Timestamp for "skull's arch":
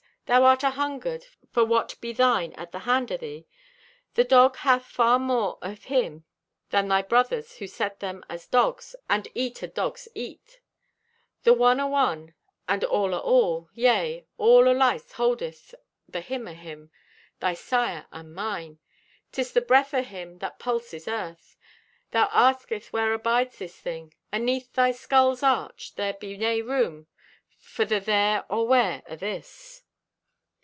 24.93-25.95